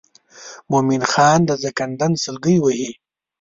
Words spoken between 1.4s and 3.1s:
د زکندن سګلې وهي.